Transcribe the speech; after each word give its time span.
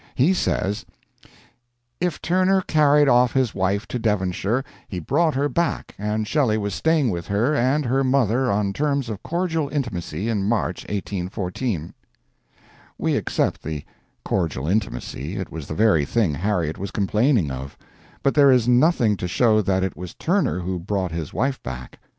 He 0.15 0.33
says: 0.33 0.83
"If 1.99 2.23
Turner 2.23 2.63
carried 2.63 3.07
off 3.07 3.33
his 3.33 3.53
wife 3.53 3.87
to 3.89 3.99
Devonshire 3.99 4.63
he 4.87 4.97
brought 4.97 5.35
her 5.35 5.47
back 5.47 5.93
and 5.99 6.27
Shelley 6.27 6.57
was 6.57 6.73
staying 6.73 7.11
with 7.11 7.27
her 7.27 7.53
and 7.53 7.85
her 7.85 8.03
mother 8.03 8.51
on 8.51 8.73
terms 8.73 9.09
of 9.09 9.21
cordial 9.21 9.69
intimacy 9.69 10.27
in 10.27 10.43
March, 10.49 10.85
1814." 10.89 11.93
We 12.97 13.15
accept 13.15 13.61
the 13.61 13.83
"cordial 14.25 14.67
intimacy" 14.67 15.35
it 15.35 15.51
was 15.51 15.67
the 15.67 15.75
very 15.75 16.03
thing 16.05 16.33
Harriet 16.33 16.79
was 16.79 16.89
complaining 16.89 17.51
of 17.51 17.77
but 18.23 18.33
there 18.33 18.49
is 18.51 18.67
nothing 18.67 19.15
to 19.17 19.27
show 19.27 19.61
that 19.61 19.83
it 19.83 19.95
was 19.95 20.15
Turner 20.15 20.61
who 20.61 20.79
brought 20.79 21.11
his 21.11 21.31
wife 21.31 21.61
back. 21.61 21.99